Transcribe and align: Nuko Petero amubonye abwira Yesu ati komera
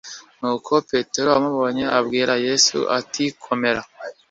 Nuko 0.39 0.71
Petero 0.89 1.29
amubonye 1.39 1.85
abwira 1.99 2.33
Yesu 2.47 2.77
ati 2.99 3.23
komera 3.43 3.81